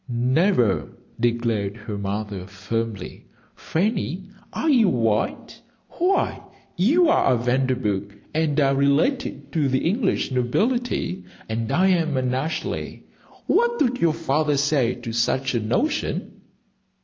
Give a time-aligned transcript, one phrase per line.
[0.09, 3.27] "Never!" declared her mother, firmly.
[3.53, 5.53] "Fanny, are you wild?
[5.89, 6.41] Why,
[6.75, 12.33] you are a Vanderburgh and are related to the English nobility, and I am an
[12.33, 13.03] Ashleigh.
[13.45, 16.41] What would your father say to such a notion?"